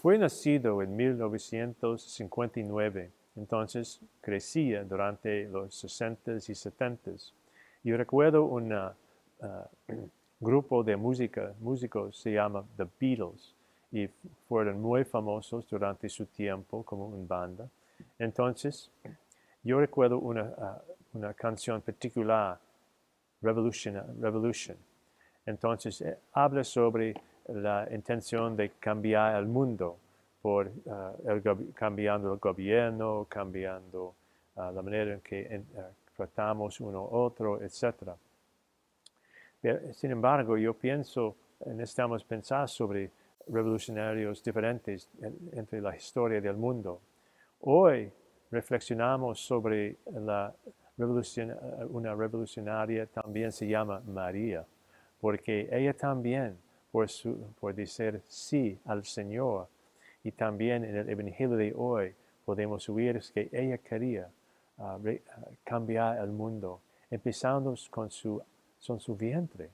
[0.00, 7.34] Fue nacido en 1959, entonces crecía durante los 60s y 70s.
[7.84, 8.92] Yo recuerdo un uh,
[10.40, 13.54] grupo de música, músicos se llama The Beatles
[13.92, 14.08] y
[14.48, 17.68] fueron muy famosos durante su tiempo como una banda.
[18.18, 18.90] Entonces,
[19.62, 20.80] yo recuerdo una, uh,
[21.12, 22.58] una canción particular,
[23.42, 24.02] Revolution.
[24.18, 24.78] Revolution.
[25.44, 27.14] Entonces, eh, habla sobre
[27.52, 29.98] la intención de cambiar el mundo
[30.40, 34.14] por uh, cambiando el gobierno, cambiando
[34.54, 35.62] uh, la manera en que
[36.16, 38.12] tratamos uno otro, etc.
[39.92, 41.36] Sin embargo, yo pienso,
[41.66, 43.10] necesitamos pensar sobre
[43.48, 45.08] revolucionarios diferentes
[45.52, 47.00] entre la historia del mundo.
[47.60, 48.10] Hoy
[48.50, 50.54] reflexionamos sobre la
[51.88, 54.64] una revolucionaria también se llama María,
[55.20, 56.58] porque ella también,
[56.90, 59.68] por, decir sí al Señor,
[60.24, 64.28] y también en el Evangelio de hoy podemos oír que ella quería
[65.02, 68.42] re, uh, cambiar el mundo, empezando con su,
[68.86, 69.70] con su vientre,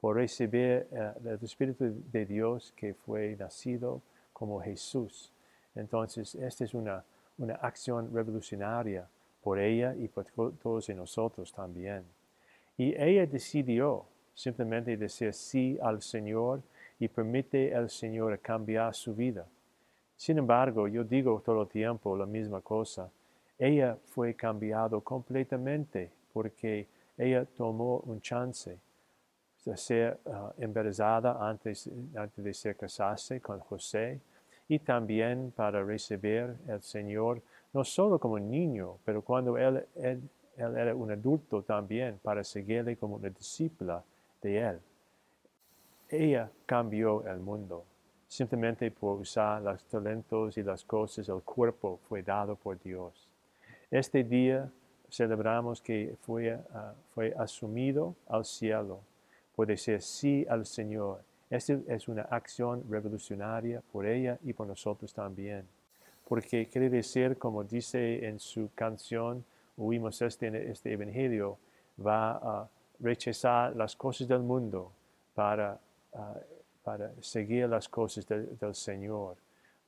[0.00, 5.32] por recibir uh, el Espíritu de Dios que fue nacido como Jesús.
[5.74, 7.04] Entonces, esta es una,
[7.38, 9.08] una acción revolucionaria
[9.42, 10.26] por ella y por
[10.58, 12.04] todos nosotros también.
[12.76, 14.06] Y ella decidió
[14.36, 16.62] simplemente decir sí al Señor
[17.00, 19.46] y permite al Señor cambiar su vida.
[20.14, 23.10] Sin embargo, yo digo todo el tiempo la misma cosa.
[23.58, 28.78] Ella fue cambiado completamente porque ella tomó un chance
[29.64, 34.20] de ser uh, embarazada antes, antes de ser casarse con José
[34.68, 37.40] y también para recibir el Señor
[37.72, 40.20] no solo como niño, pero cuando él, él,
[40.56, 44.02] él era un adulto también para seguirle como una discípula
[44.46, 44.80] de él.
[46.08, 47.84] Ella cambió el mundo
[48.28, 53.28] simplemente por usar los talentos y las cosas, el cuerpo fue dado por Dios.
[53.90, 54.70] Este día
[55.08, 56.60] celebramos que fue, uh,
[57.14, 59.00] fue asumido al cielo
[59.54, 61.22] por decir sí al Señor.
[61.48, 65.64] Esta es una acción revolucionaria por ella y por nosotros también.
[66.28, 69.44] Porque quiere decir, como dice en su canción,
[69.78, 71.56] oímos este, este evangelio,
[72.04, 72.68] va a
[73.00, 74.92] rechazar las cosas del mundo
[75.34, 75.78] para
[76.12, 79.36] uh, para seguir las cosas del Señor.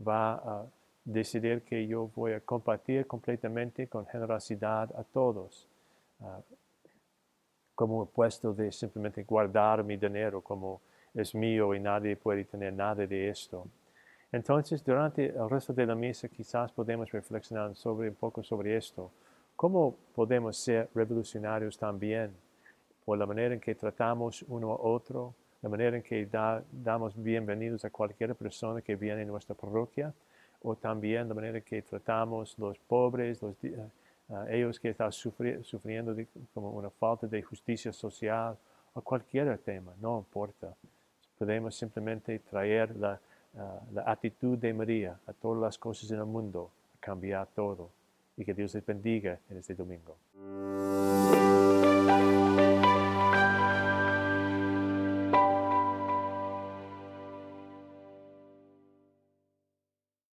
[0.00, 0.66] Va a
[1.04, 5.68] decidir que yo voy a compartir completamente con generosidad a todos,
[6.18, 6.42] uh,
[7.76, 10.80] como puesto de simplemente guardar mi dinero como
[11.14, 13.68] es mío y nadie puede tener nada de esto.
[14.32, 19.12] Entonces, durante el resto de la misa quizás podemos reflexionar sobre un poco sobre esto.
[19.54, 22.34] ¿Cómo podemos ser revolucionarios también
[23.08, 26.28] por la manera en que tratamos uno a otro, la manera en que
[26.70, 30.12] damos bienvenidos a cualquier persona que viene en nuestra parroquia,
[30.60, 36.14] o también la manera en que tratamos los pobres, los, uh, ellos que están sufriendo
[36.52, 38.58] como una falta de justicia social,
[38.92, 40.74] o cualquier tema, no importa.
[41.38, 43.18] Podemos simplemente traer la,
[43.54, 47.88] uh, la actitud de María a todas las cosas en el mundo, a cambiar todo.
[48.36, 50.18] Y que Dios les bendiga en este domingo.